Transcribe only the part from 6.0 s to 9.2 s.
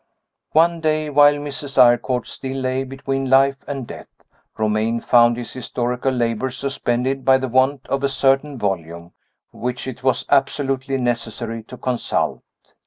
labors suspended by the want of a certain volume